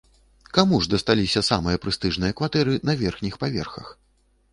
[0.57, 3.93] Каму ж дасталіся самыя прэстыжныя кватэры на верхніх паверхах?